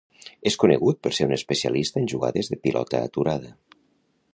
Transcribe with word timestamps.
És 0.51 0.55
conegut 0.63 0.97
per 1.07 1.11
ser 1.17 1.27
un 1.29 1.35
especialista 1.37 2.03
en 2.03 2.11
jugades 2.15 2.53
de 2.55 2.61
pilota 2.67 3.05
aturada. 3.11 3.57